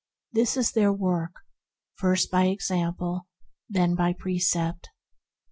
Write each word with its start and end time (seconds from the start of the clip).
This 0.31 0.57
is 0.57 0.71
their 0.71 0.91
work— 0.91 1.29
first 1.99 2.31
by 2.31 2.47
example, 2.47 3.27
then 3.69 3.93
by 3.93 4.13
precept. 4.13 4.89